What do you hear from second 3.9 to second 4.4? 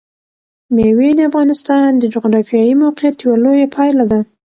ده.